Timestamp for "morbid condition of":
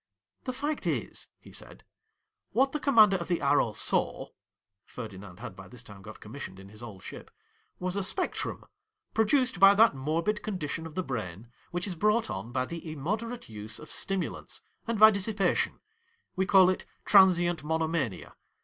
9.93-10.95